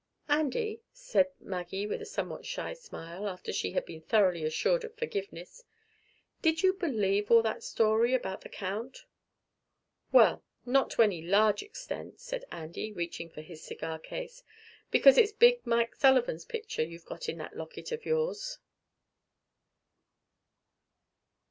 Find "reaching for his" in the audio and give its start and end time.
12.91-13.63